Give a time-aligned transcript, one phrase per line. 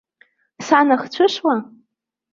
[0.67, 1.55] Сан ахцәышла?